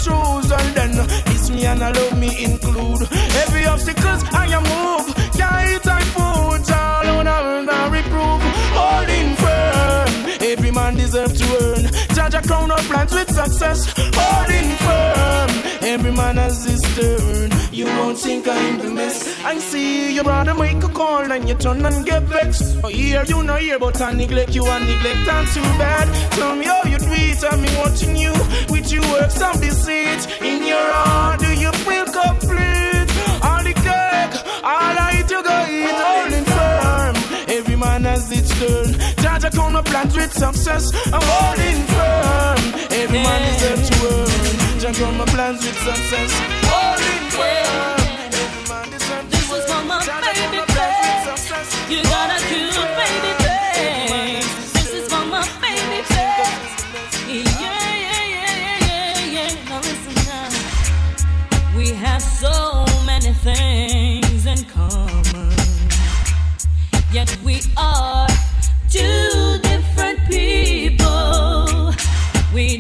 I 0.09 0.63
and 0.63 0.75
then 0.75 1.07
it's 1.27 1.51
me 1.51 1.65
and 1.65 1.83
I 1.83 1.93
love 1.93 2.19
me 2.19 2.45
include. 2.45 3.03
Every 3.43 3.67
obstacles 3.67 4.23
I 4.33 4.47
am 4.47 4.63
move. 4.63 5.15
Can't 5.39 5.69
eat 5.71 5.87
I 5.87 6.01
food, 6.15 6.71
all 6.73 7.09
on 7.19 7.29
earth 7.29 7.69
I 7.69 7.89
reprove. 7.89 8.43
Holding 8.79 9.37
firm, 9.37 10.51
every 10.51 10.71
man 10.71 10.97
deserves 10.97 11.39
to 11.41 11.47
earn. 11.63 11.85
Judge 12.15 12.35
a 12.35 12.43
crown 12.43 12.71
of 12.71 12.81
plans 12.81 13.13
with 13.13 13.31
success. 13.31 13.93
Holding 13.97 14.71
firm, 14.87 15.51
every 15.83 16.13
man 16.13 16.37
has 16.37 16.65
his 16.65 16.83
turn. 16.97 17.52
You 17.83 17.89
won't 17.99 18.17
think 18.17 18.47
I'm 18.47 18.79
the 18.79 18.91
mess. 18.91 19.43
I 19.45 19.59
see 19.59 20.15
your 20.15 20.23
brother 20.23 20.55
make 20.55 20.85
a 20.85 20.89
call 20.89 21.33
and 21.33 21.49
you 21.49 21.57
turn 21.57 21.85
and 21.85 22.07
get 22.07 22.23
vexed. 22.23 22.79
Oh, 22.85 22.87
here 22.87 23.25
you 23.27 23.43
know 23.43 23.57
here, 23.57 23.77
but 23.81 24.01
I 24.01 24.13
neglect 24.13 24.55
you 24.55 24.65
and 24.65 24.87
neglect 24.87 25.27
and 25.27 25.49
too 25.49 25.69
bad. 25.83 26.07
Tell 26.35 26.55
me 26.55 26.65
how 26.65 26.85
you 26.85 26.99
do 26.99 27.11
it, 27.11 27.43
I'm 27.43 27.63
watching 27.83 28.15
you 28.15 28.31
with 28.71 28.93
your 28.93 29.03
works 29.11 29.43
and 29.43 29.61
deceit. 29.61 30.23
In 30.43 30.63
your 30.63 30.93
heart, 30.95 31.41
do 31.41 31.51
you 31.59 31.73
feel 31.83 32.07
complete? 32.07 33.11
All 33.43 33.65
the 33.67 33.75
cake, 33.75 34.35
all 34.63 34.95
right, 35.01 35.27
you 35.29 35.43
go 35.43 35.59
eat, 35.67 35.99
holding 36.07 36.47
firm. 36.55 37.15
Every 37.49 37.75
man 37.75 38.05
has 38.05 38.31
its 38.31 38.51
turn. 38.61 38.95
Judge 39.25 39.43
a 39.43 39.51
count 39.51 39.75
of 39.75 39.85
plans 39.87 40.15
with 40.15 40.33
success. 40.33 40.93
I'm 41.13 41.21
holding 41.21 41.83
firm. 41.91 42.63
Every 42.93 43.19
man 43.19 43.41
deserves 43.51 43.91
to 43.91 43.97
earn. 44.07 44.79
Judge 44.79 44.99
count 44.99 45.17
my 45.17 45.25
plans 45.25 45.67
with 45.67 45.79
success. 45.79 46.82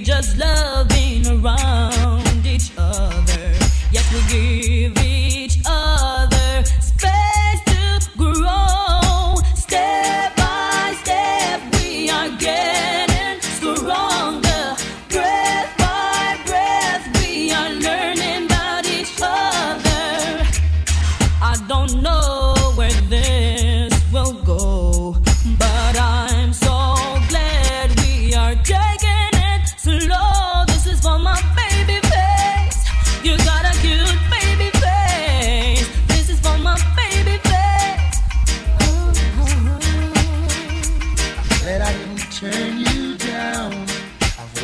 Just 0.05 0.37
love 0.37 0.89
being 0.89 1.27
around 1.27 1.92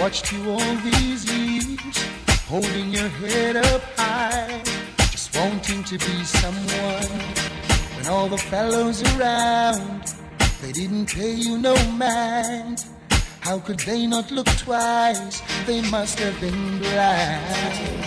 watched 0.09 0.33
you 0.33 0.51
all 0.51 0.75
these 0.77 1.31
years, 1.31 2.07
holding 2.47 2.91
your 2.91 3.11
head 3.21 3.57
up 3.57 3.83
high, 3.95 4.63
just 5.11 5.37
wanting 5.37 5.85
to 5.85 5.99
be 5.99 6.25
someone. 6.25 7.13
When 7.95 8.07
all 8.07 8.27
the 8.27 8.39
fellows 8.39 9.03
around, 9.13 10.15
they 10.63 10.73
didn't 10.73 11.13
pay 11.15 11.33
you 11.33 11.59
no 11.59 11.75
mind. 11.93 12.87
How 13.41 13.59
could 13.59 13.81
they 13.81 14.07
not 14.07 14.31
look 14.31 14.47
twice? 14.57 15.43
They 15.67 15.83
must 15.91 16.19
have 16.21 16.41
been 16.41 16.79
blind. 16.79 18.07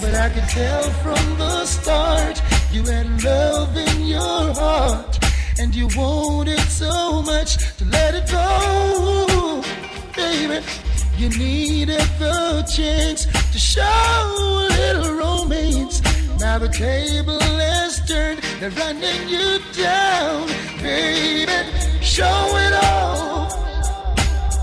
But 0.00 0.14
I 0.14 0.30
could 0.30 0.48
tell 0.48 0.84
from 1.04 1.24
the 1.36 1.66
start 1.66 2.40
you 2.72 2.82
had 2.84 3.22
love 3.22 3.76
in 3.76 4.06
your 4.06 4.54
heart. 4.54 5.18
And 5.58 5.74
you 5.74 5.86
wanted 5.94 6.60
so 6.60 7.20
much 7.20 7.76
to 7.76 7.84
let 7.84 8.14
it 8.14 8.26
go. 8.30 9.62
Baby, 10.16 10.64
you 11.18 11.28
needed 11.30 12.08
the 12.18 12.62
chance 12.70 13.24
to 13.52 13.58
show 13.58 13.82
a 13.82 14.68
little 14.68 15.14
romance. 15.14 16.02
Now 16.38 16.58
the 16.58 16.68
table 16.68 17.40
has 17.40 18.06
turned, 18.06 18.40
they're 18.60 18.70
running 18.70 19.28
you 19.28 19.58
down. 19.72 20.46
Baby, 20.82 21.52
show 22.02 22.56
it 22.64 22.72
all. 22.84 23.48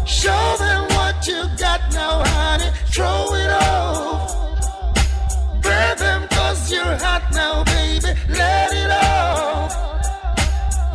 Show 0.06 0.56
them 0.60 0.84
what 0.96 1.28
you 1.28 1.44
got 1.58 1.82
now, 1.92 2.24
honey. 2.24 2.70
Throw 2.94 3.34
it 3.34 3.50
off. 3.50 4.94
Burn 5.64 5.98
them 5.98 6.28
cause 6.30 6.72
you're 6.72 6.98
hot 6.98 7.24
now, 7.34 7.64
baby. 7.64 8.14
Let 8.30 8.72
it 8.74 8.92
off. 8.92 9.72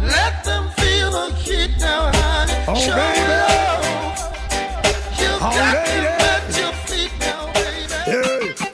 Let 0.01 0.45
them 0.45 0.69
feel 0.79 1.11
the 1.11 1.35
heat 1.43 1.73
now, 1.81 2.13
honey. 2.15 2.81
Show 2.81 2.97
it 2.97 3.31
off. 3.51 3.88
Them 5.39 5.89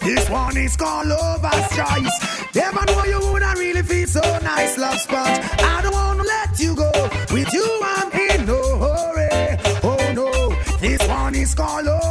this 0.00 0.30
one 0.30 0.56
is 0.56 0.76
called 0.76 1.08
Lover's 1.08 1.68
Choice. 1.76 2.54
Never 2.54 2.84
know 2.86 3.04
you 3.04 3.20
woulda 3.20 3.54
really 3.58 3.82
feel 3.82 4.06
so 4.06 4.20
nice, 4.42 4.78
love 4.78 4.98
sponge. 4.98 5.44
I 5.58 5.80
don't 5.82 5.92
wanna 5.92 6.22
let 6.22 6.58
you 6.58 6.74
go. 6.74 6.90
With 7.32 7.52
you, 7.52 7.66
I'm 7.82 8.10
in 8.12 8.46
no 8.46 8.60
hurry. 8.78 9.58
Oh 9.82 10.12
no, 10.14 10.30
this 10.78 11.06
one 11.06 11.34
is 11.34 11.54
called 11.54 11.84
Lover's 11.84 12.03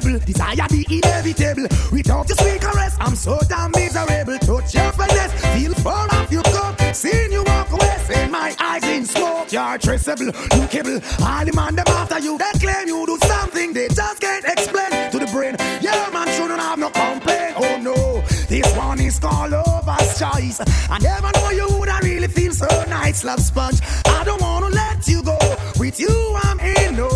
desire 0.00 0.68
the 0.68 0.86
inevitable. 0.90 1.66
Without 1.92 2.28
your 2.28 2.36
sweet 2.36 2.60
caress, 2.60 2.96
I'm 3.00 3.16
so 3.16 3.38
damn 3.48 3.70
miserable. 3.72 4.38
Touch 4.38 4.74
your 4.74 4.92
finesse, 4.92 5.32
feel 5.54 5.74
far 5.74 6.06
off 6.12 6.30
your 6.30 6.42
cup. 6.42 6.80
Seeing 6.94 7.32
you 7.32 7.42
walk 7.44 7.70
away, 7.70 7.96
saying 8.06 8.30
my 8.30 8.54
eyes 8.58 8.84
in 8.84 9.04
smoke. 9.04 9.52
You're 9.52 9.78
traceable, 9.78 10.32
lookable. 10.56 10.98
All 11.20 11.44
the 11.44 11.52
man 11.54 11.74
them 11.76 11.86
after 11.88 12.18
you, 12.20 12.38
they 12.38 12.58
claim 12.58 12.88
you 12.88 13.06
do 13.06 13.18
something 13.26 13.72
they 13.72 13.88
just 13.88 14.20
can't 14.20 14.44
explain 14.44 15.10
to 15.10 15.18
the 15.18 15.26
brain. 15.32 15.56
Yeah, 15.80 16.10
man 16.12 16.28
shouldn't 16.28 16.60
have 16.60 16.78
no 16.78 16.90
complaint. 16.90 17.54
Oh 17.56 17.78
no, 17.80 18.22
this 18.48 18.70
one 18.76 19.00
is 19.00 19.18
called 19.18 19.50
Lover's 19.50 20.18
Choice. 20.18 20.60
I 20.90 20.98
never 21.00 21.30
know 21.34 21.50
you 21.50 21.68
woulda 21.76 21.98
really 22.02 22.28
feel 22.28 22.52
so 22.52 22.66
nice, 22.88 23.24
love 23.24 23.40
sponge. 23.40 23.80
I 24.06 24.24
don't 24.24 24.40
wanna 24.40 24.68
let 24.68 25.06
you 25.08 25.22
go. 25.22 25.38
With 25.78 25.98
you, 26.00 26.38
I'm 26.42 26.60
in 26.60 26.96
no 26.96 27.08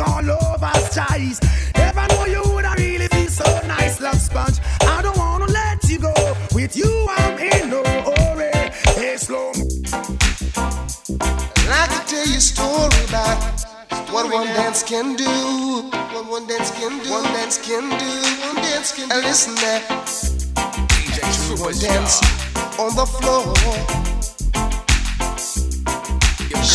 hurry. 0.00 0.10
Oh 0.10 0.20
no, 0.20 0.20
this 0.20 0.20
one 0.20 0.20
on 0.20 0.24
is 0.24 0.26
called 0.26 0.26
Lover's 0.26 0.94
Choice. 0.94 1.40
Never 1.76 2.06
know 2.08 2.24
you 2.26 2.42
would 2.54 2.64
I 2.64 2.74
really 2.74 3.08
feel 3.08 3.28
so 3.28 3.66
nice, 3.66 4.00
love 4.00 4.16
sponge. 4.16 4.58
I 4.82 5.02
don't 5.02 5.16
wanna 5.16 5.46
let 5.46 5.84
you 5.88 5.98
go. 5.98 6.14
With 6.54 6.76
you, 6.76 7.06
I'm 7.08 7.38
in 7.38 7.70
no 7.70 7.82
hurry. 7.84 8.70
Hey, 8.96 9.16
slow. 9.16 9.52
I'd 11.52 11.68
like 11.68 11.90
to 11.90 12.00
tell 12.06 12.26
you 12.26 12.36
a 12.36 12.40
story 12.40 13.04
about 13.08 13.38
what 14.10 14.32
one 14.32 14.46
dance 14.46 14.82
can 14.82 15.16
do. 15.16 15.90
What 16.12 16.26
one 16.28 16.46
dance 16.46 16.70
can 16.70 16.98
do. 17.02 17.10
One 17.10 17.24
dance 17.24 17.58
can 17.58 17.88
do. 17.98 18.10
One 18.46 18.56
dance 18.56 18.92
can 18.92 19.08
do. 19.08 19.14
And 19.14 19.24
listen 19.24 19.54
there. 19.56 19.82
One 21.58 21.78
dance 21.78 22.20
on 22.78 22.94
the 22.96 23.06
floor. 23.06 24.39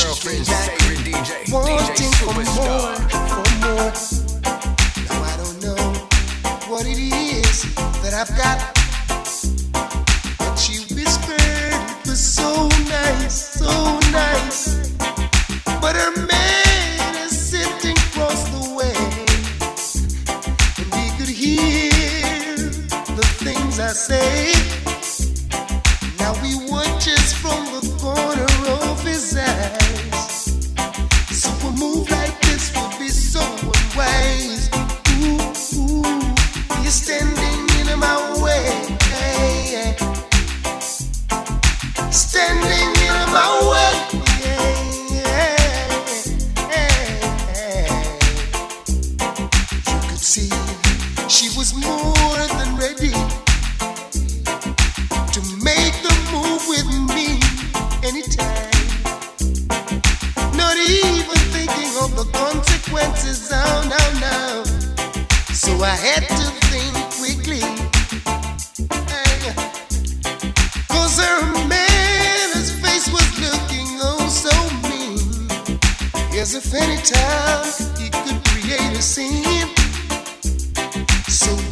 Girlfriend's 0.04 0.50
favorite 0.50 1.00
DJ, 1.06 1.46
DJ 1.46 2.02
for 2.20 2.34
more, 2.36 2.96
for 3.32 3.48
more. 3.64 3.92
Now 5.08 5.20
I 5.24 5.36
don't 5.38 5.60
know 5.64 5.82
what 6.70 6.86
it 6.86 6.98
is 6.98 7.64
that 8.04 8.14
I've 8.14 8.36
got. 8.36 8.60
But 10.38 10.56
she 10.56 10.80
whispered 10.94 11.40
it 11.40 12.08
was 12.08 12.20
so 12.20 12.68
nice, 12.90 13.60
so 13.60 14.00
nice. 14.12 14.90
But 15.82 15.96
her 15.96 16.26
man 16.28 17.16
is 17.26 17.46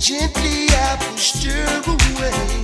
gently 0.04 0.68
I 0.70 0.98
pushed 1.00 1.46
her 1.46 1.82
away. 1.88 2.63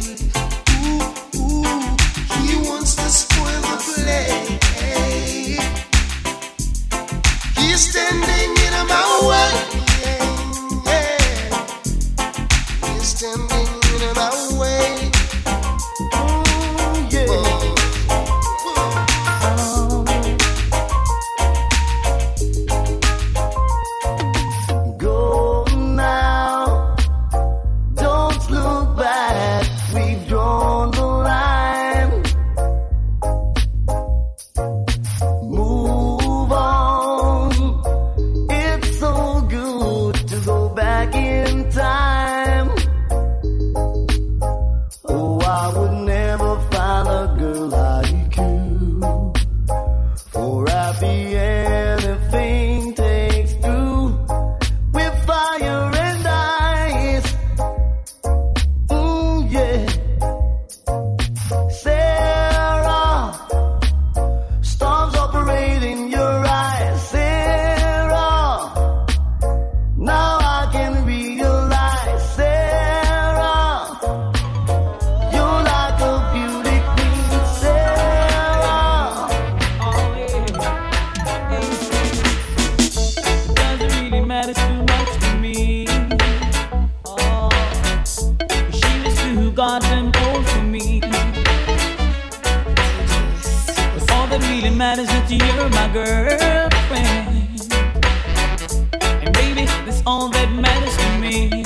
All 100.05 100.29
that 100.29 100.51
matters 100.51 100.95
to 100.97 101.19
me. 101.19 101.63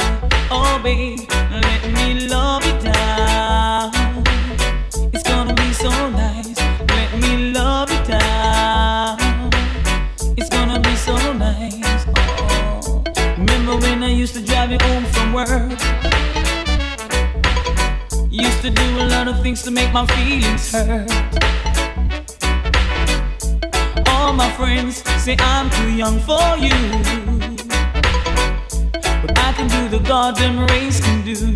Oh, 0.49 0.79
baby, 0.83 1.27
let 1.51 1.81
me 1.93 2.27
love 2.27 2.65
you 2.65 2.77
down. 2.79 3.91
It's 5.13 5.23
gonna 5.23 5.53
be 5.53 5.73
so 5.73 5.89
nice. 6.09 6.57
Let 6.89 7.19
me 7.19 7.51
love 7.51 7.91
you 7.91 8.03
down. 8.05 9.17
It's 10.37 10.49
gonna 10.49 10.79
be 10.79 10.95
so 10.95 11.15
nice. 11.33 12.05
Oh, 12.17 13.03
remember 13.37 13.77
when 13.77 14.03
I 14.03 14.09
used 14.09 14.33
to 14.35 14.41
drive 14.41 14.71
you 14.71 14.79
home 14.81 15.05
from 15.05 15.33
work? 15.33 15.79
Used 18.29 18.61
to 18.61 18.69
do 18.69 18.87
a 18.99 19.05
lot 19.09 19.27
of 19.27 19.41
things 19.41 19.61
to 19.63 19.71
make 19.71 19.91
my 19.93 20.05
feelings 20.07 20.71
hurt. 20.71 21.11
All 24.07 24.33
my 24.33 24.49
friends 24.51 25.03
say 25.23 25.35
I'm 25.39 25.69
too 25.69 25.91
young 25.91 26.19
for 26.19 26.57
you. 26.57 27.32
Can 29.63 29.89
do 29.89 29.97
the 29.97 30.03
goddamn 30.03 30.59
race 30.67 30.99
can 30.99 31.23
do. 31.23 31.55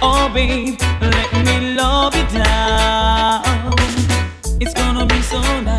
Oh, 0.00 0.30
babe, 0.32 0.78
let 1.00 1.32
me 1.44 1.74
love 1.74 2.14
you 2.14 2.24
down. 2.38 3.42
It's 4.60 4.72
gonna 4.74 5.06
be 5.06 5.20
so 5.22 5.40
nice. 5.62 5.71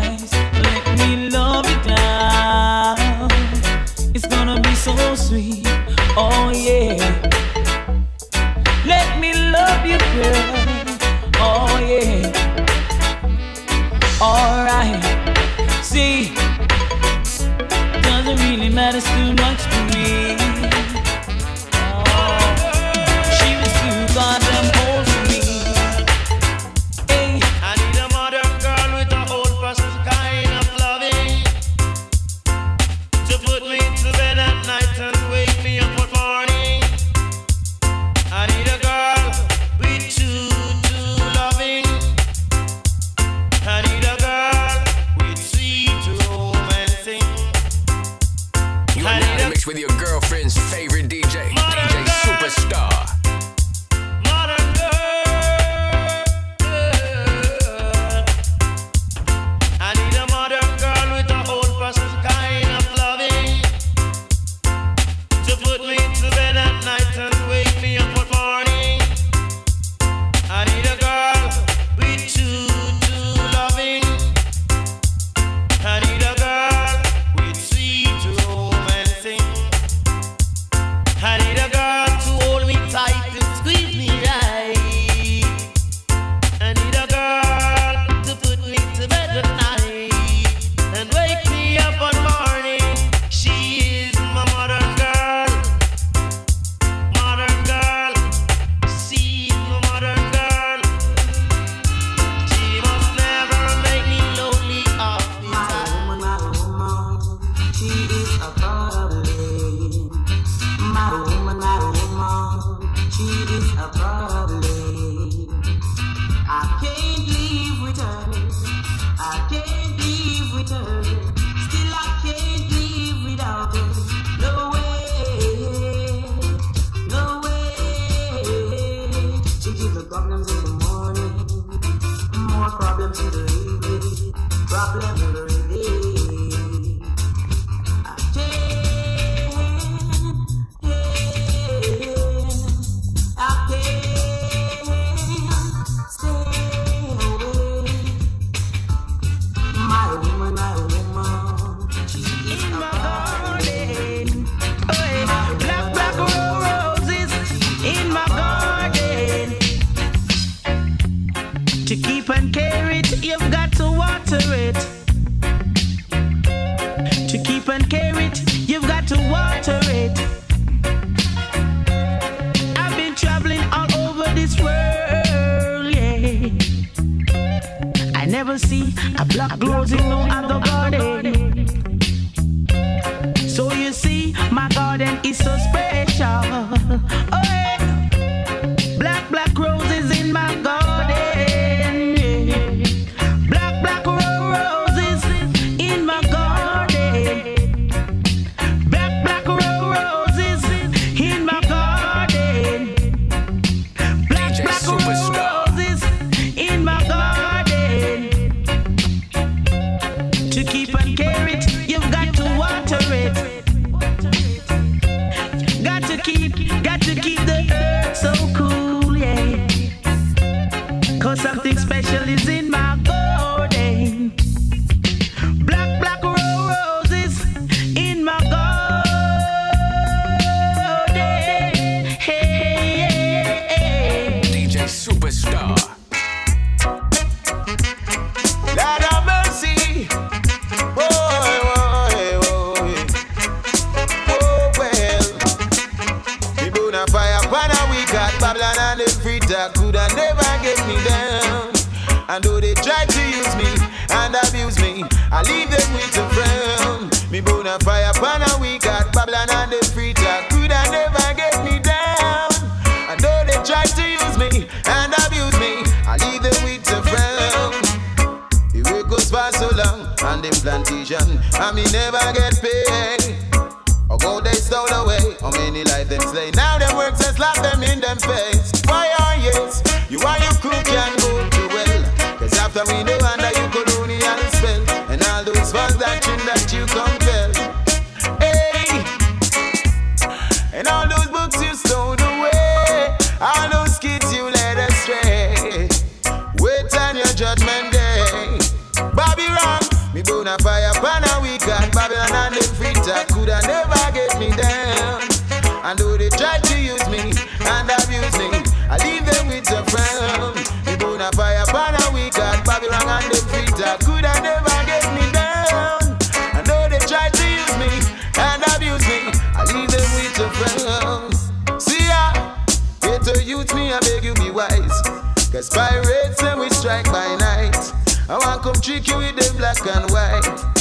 Trick 328.84 329.06
with 329.16 329.34
the 329.34 329.54
black 329.56 329.80
and 329.86 330.10
white. 330.10 330.73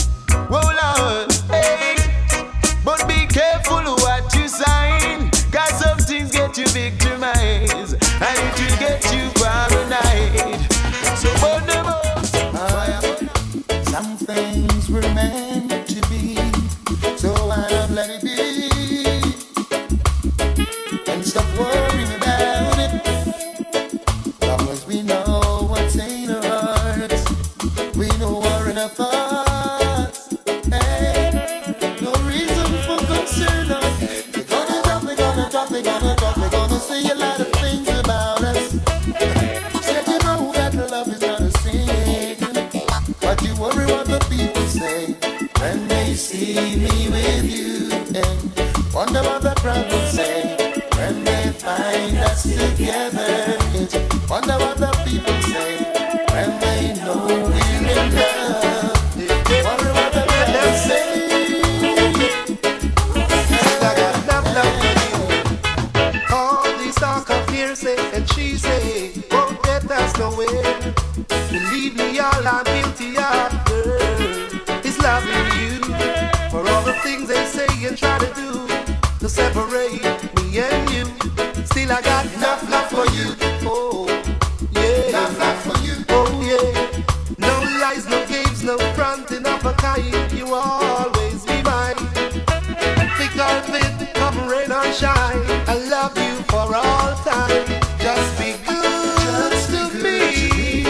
For 96.65 96.75
all 96.77 97.13
time. 97.25 97.65
Just 97.99 98.39
be 98.39 98.55
good, 98.65 99.51
to, 99.67 99.81
me. 100.01 100.85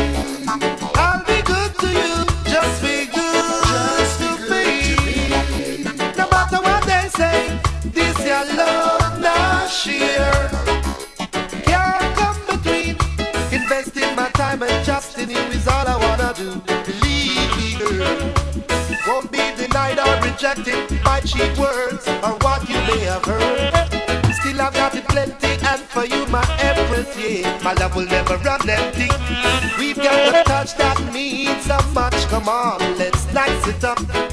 I'll 0.96 1.26
be 1.26 1.42
good 1.42 1.74
to 1.80 1.88
you. 1.88 2.16
Just 2.46 2.82
be 2.84 3.08
good, 3.08 4.08
to, 4.20 4.30
me. 4.52 5.84
No 6.16 6.30
matter 6.30 6.62
what 6.62 6.84
they 6.86 7.10
say, 7.10 7.60
this 7.86 8.16
your 8.24 8.46
love 8.56 9.20
not 9.20 9.68
share. 9.68 10.48
Can't 11.66 12.16
come 12.18 12.40
between. 12.46 12.96
Investing 13.52 14.16
my 14.16 14.30
time 14.36 14.62
and 14.62 14.86
just 14.86 15.18
in 15.18 15.32
you 15.32 15.38
is 15.58 15.68
all 15.68 15.88
I 15.88 15.98
wanna 15.98 16.34
do. 16.36 16.62
Believe 16.86 17.50
me. 17.58 18.32
Won't 19.08 19.32
be 19.32 19.42
denied 19.58 19.98
or 19.98 20.22
rejected 20.22 21.04
by 21.04 21.20
cheap 21.22 21.58
words 21.58 22.08
or 22.08 22.38
what 22.44 22.70
you 22.70 22.76
may 22.76 23.00
have 23.06 23.26
heard 23.26 24.03
still 24.54 24.66
have 24.66 24.74
got 24.74 24.96
it 24.96 25.08
plenty, 25.08 25.48
and 25.66 25.82
for 25.82 26.06
you, 26.06 26.26
my 26.28 26.44
everything, 26.60 27.44
my 27.64 27.74
love 27.74 27.96
will 27.96 28.06
never 28.06 28.38
run 28.38 28.70
empty. 28.70 29.10
We've 29.80 29.96
got 29.96 30.36
a 30.36 30.44
touch 30.44 30.76
that 30.78 31.00
means 31.14 31.66
so 31.66 31.80
much. 31.94 32.14
Come 32.28 32.48
on, 32.48 32.80
let's 32.98 33.32
nice 33.34 33.68
it 33.68 33.84
up. 33.84 34.33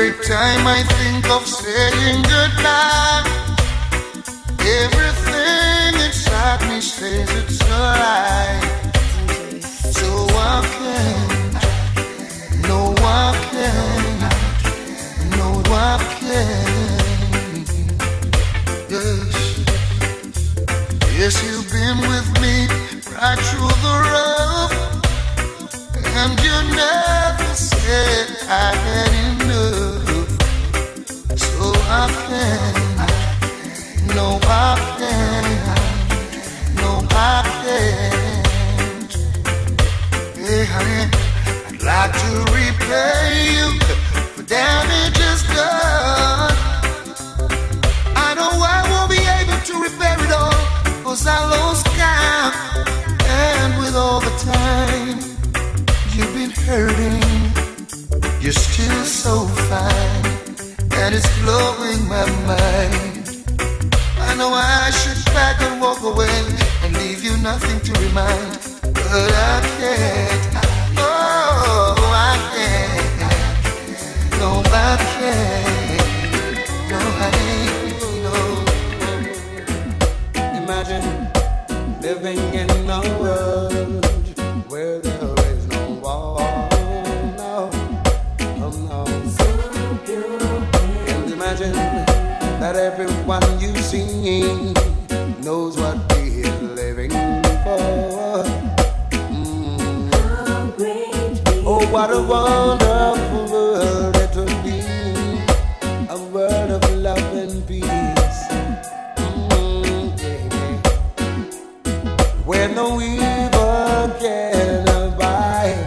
Every 0.00 0.14
time 0.24 0.64
I 0.64 0.84
think 0.84 1.28
of 1.28 1.44
saying 1.44 2.22
goodbye, 2.22 3.24
everything 4.62 5.94
inside 6.06 6.60
me 6.68 6.80
says 6.80 7.28
it's 7.34 7.60
a 7.62 7.66
lie. 7.66 8.60
So 9.90 10.08
I 10.30 10.62
can't, 10.78 11.52
no, 12.68 12.94
I 12.96 13.34
can't, 13.50 14.20
no, 15.36 15.48
I 15.66 15.98
can't. 16.20 17.68
Yes, 18.88 19.34
yes, 21.18 21.34
you've 21.42 21.68
been 21.72 21.98
with 22.06 22.28
me 22.40 22.68
right 23.18 23.40
through 23.50 23.74
the 23.82 23.94
rough, 24.14 24.74
and 26.14 26.38
you 26.38 26.56
never 26.76 27.77
I 27.90 28.74
had 28.84 29.12
enough. 29.40 30.28
So 31.38 31.72
I 31.88 32.04
can't, 32.28 32.76
no, 34.14 34.38
I 34.42 34.76
can't, 34.98 35.48
no, 36.76 36.90
I 37.10 37.42
can't. 37.64 39.12
Hey, 40.36 40.64
honey, 40.66 41.04
I'd 41.68 41.82
like 41.82 42.12
to 42.12 42.30
repay 42.52 43.24
you 43.56 43.66
for 44.34 44.42
damages 44.42 45.40
done. 45.54 46.56
I 48.16 48.34
know 48.36 48.52
I 48.52 48.84
won't 48.90 49.10
be 49.10 49.22
able 49.40 49.60
to 49.64 49.74
repair 49.82 50.18
it 50.26 50.30
all, 50.30 50.52
cause 51.04 51.26
I 51.26 51.38
lost 51.56 51.86
count. 51.96 52.54
And 53.24 53.78
with 53.78 53.94
all 53.96 54.20
the 54.20 54.34
time 54.44 55.20
you've 56.12 56.34
been 56.34 56.50
hurting, 56.50 57.67
you're 58.40 58.52
still 58.52 59.04
so 59.04 59.46
fine, 59.68 60.24
and 60.92 61.14
it's 61.14 61.28
blowing 61.40 62.06
my 62.08 62.24
mind. 62.46 63.46
I 64.18 64.34
know 64.36 64.50
I 64.52 64.90
should 64.90 65.24
pack 65.34 65.60
and 65.62 65.80
walk 65.80 66.02
away 66.02 66.28
and 66.82 66.96
leave 66.98 67.24
you 67.24 67.36
nothing 67.38 67.80
to 67.80 67.92
remind, 68.00 68.58
but 68.94 69.32
I 69.52 69.60
can't. 69.78 70.56
Oh, 70.98 71.96
I 72.14 72.36
can't. 72.54 73.20
No, 74.38 74.62
I 74.64 74.96
can't. 75.18 75.98
No, 76.90 76.98
I 77.26 77.30
ain't. 77.48 78.00
No. 78.24 78.36
Imagine 80.62 81.06
living 82.00 82.40
in 82.54 82.70
a 82.88 83.00
world 83.20 84.07
what 101.90 102.10
a 102.10 102.20
wonderful 102.20 103.46
world 103.50 104.16
it 104.16 104.36
would 104.36 104.62
be. 104.62 104.80
A 106.10 106.18
world 106.32 106.70
of 106.70 106.94
love 106.94 107.34
and 107.34 107.66
peace. 107.66 108.40
Mm, 109.16 110.12
yeah. 110.20 110.80
Where 112.44 112.68
no 112.68 113.00
evil 113.00 114.14
can 114.20 114.88
abide, 114.88 115.86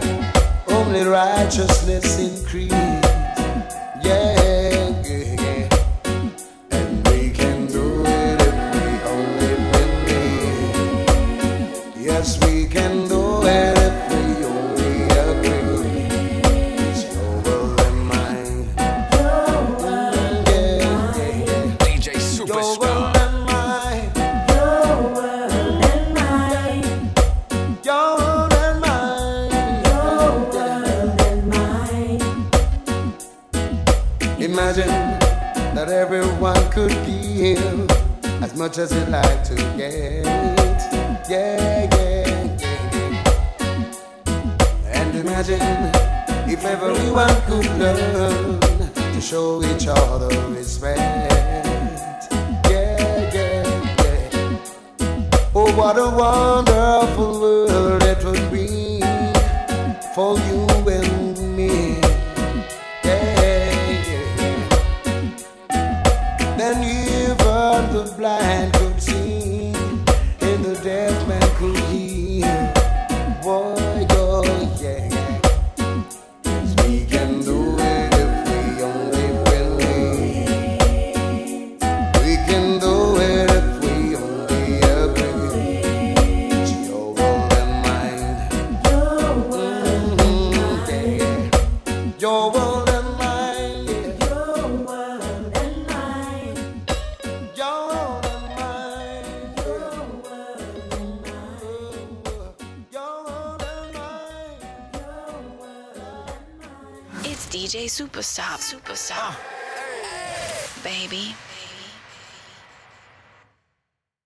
only 0.68 1.02
righteousness 1.04 2.18
increase. 2.18 2.91